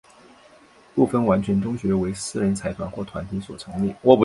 [0.95, 3.93] 部分完全中学为私人财团或团体所成立。